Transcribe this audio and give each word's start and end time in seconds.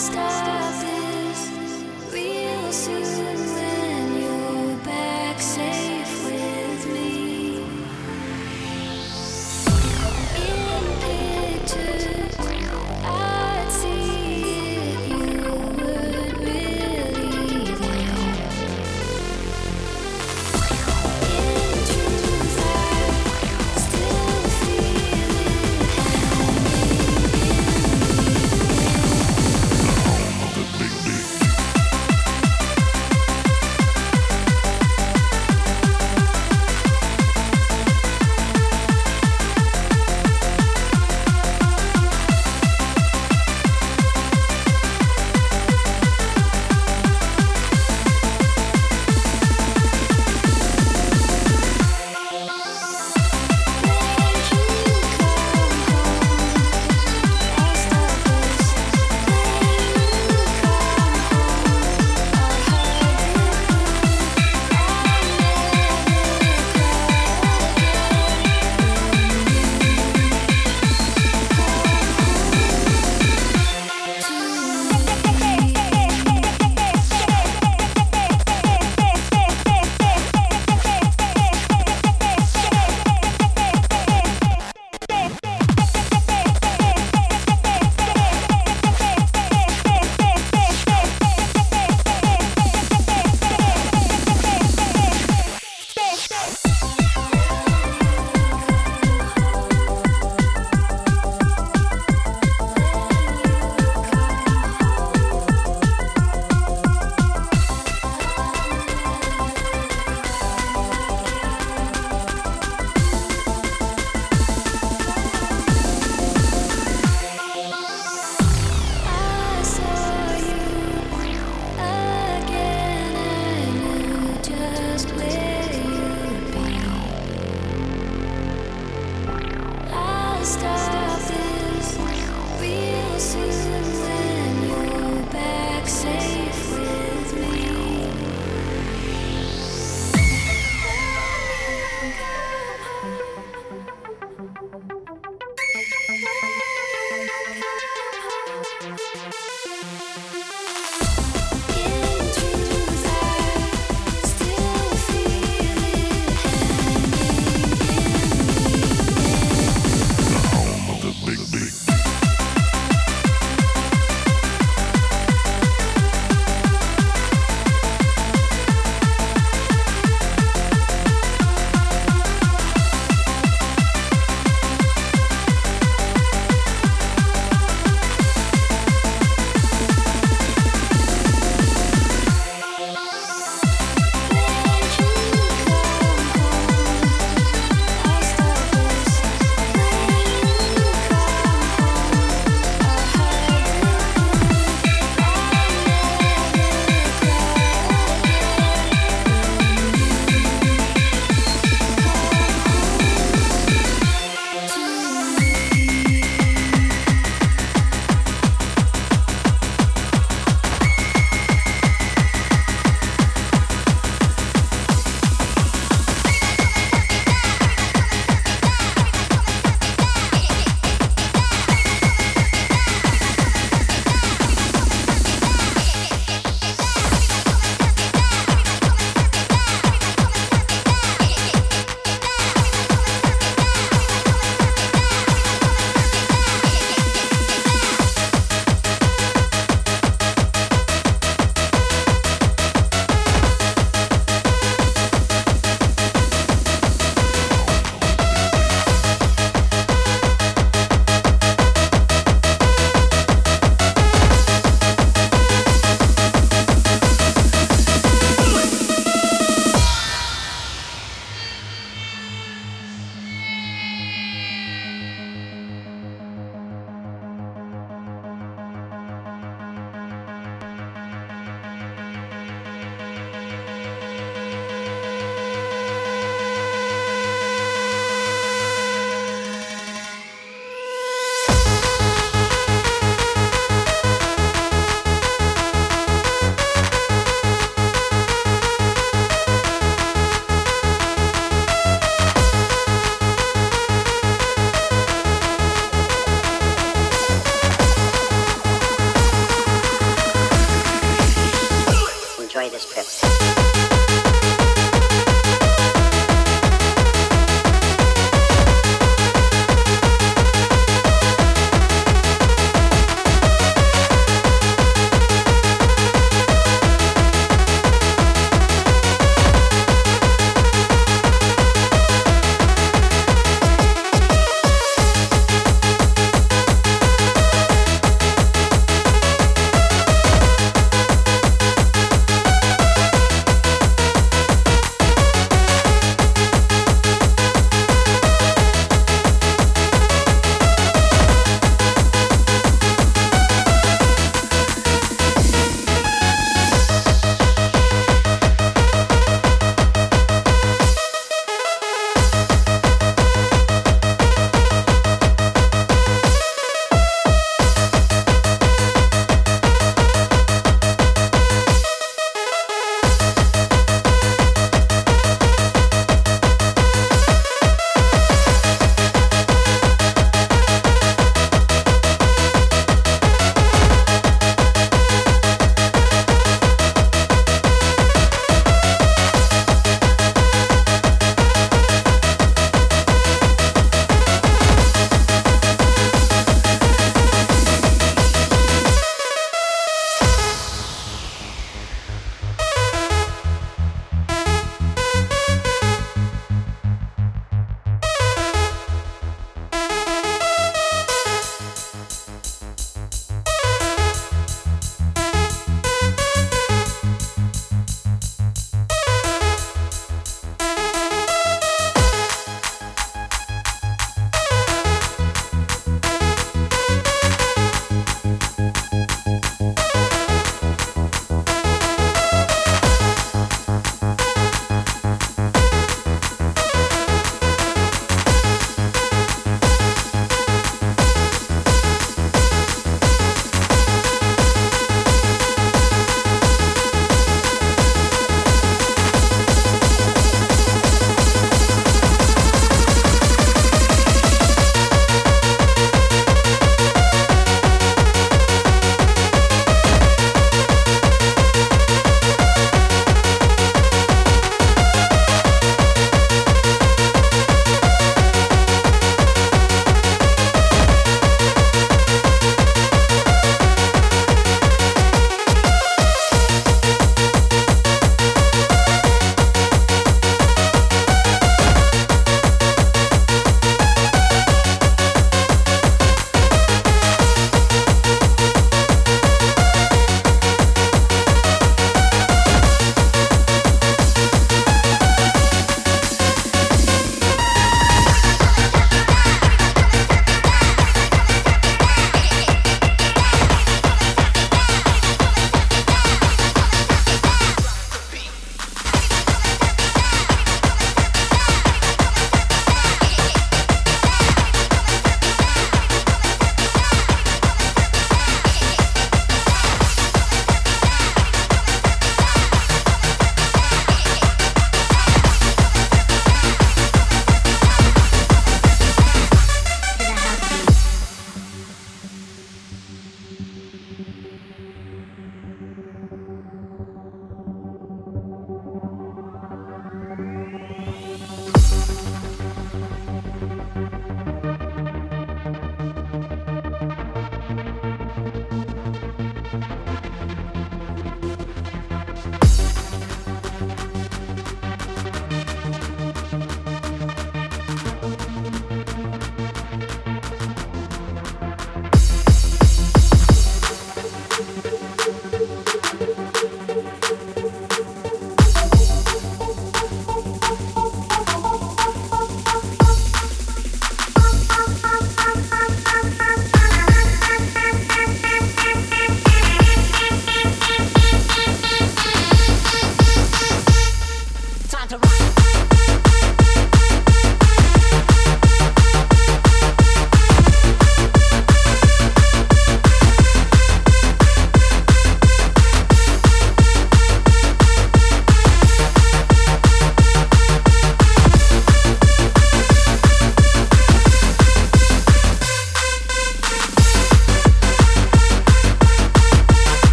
stars. 0.00 0.39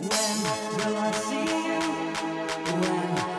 When 0.00 0.08
will 0.76 0.96
I 0.96 1.10
see 1.12 1.44
you? 1.66 1.80
When? 2.80 3.29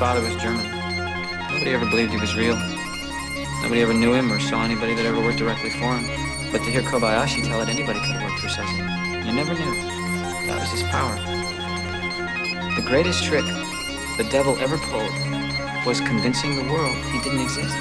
Father 0.00 0.22
was 0.22 0.34
German. 0.36 0.64
Nobody 1.50 1.72
ever 1.72 1.84
believed 1.84 2.10
he 2.10 2.16
was 2.16 2.34
real. 2.34 2.56
Nobody 3.60 3.82
ever 3.82 3.92
knew 3.92 4.14
him 4.14 4.32
or 4.32 4.40
saw 4.40 4.64
anybody 4.64 4.94
that 4.94 5.04
ever 5.04 5.20
worked 5.20 5.36
directly 5.36 5.68
for 5.68 5.94
him. 5.94 6.08
But 6.50 6.64
to 6.64 6.70
hear 6.70 6.80
Kobayashi 6.80 7.44
tell 7.44 7.60
it, 7.60 7.68
anybody 7.68 8.00
could 8.00 8.16
have 8.16 8.22
worked 8.22 8.40
for 8.40 8.48
Söze. 8.48 9.26
You 9.26 9.32
never 9.34 9.52
knew. 9.52 9.74
That 10.46 10.58
was 10.58 10.70
his 10.70 10.82
power. 10.84 11.14
The 12.76 12.82
greatest 12.88 13.24
trick 13.24 13.44
the 14.16 14.26
devil 14.30 14.56
ever 14.60 14.78
pulled 14.78 15.12
was 15.84 16.00
convincing 16.00 16.56
the 16.56 16.72
world 16.72 16.96
he 17.12 17.20
didn't 17.20 17.42
exist. 17.42 17.76